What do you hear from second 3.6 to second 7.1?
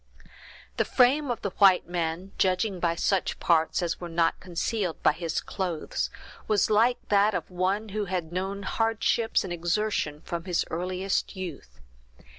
as were not concealed by his clothes, was like